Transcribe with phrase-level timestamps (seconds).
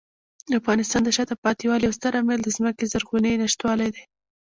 [0.49, 4.03] د افغانستان د شاته پاتې والي یو ستر عامل د ځمکې زرغونې نشتوالی دی.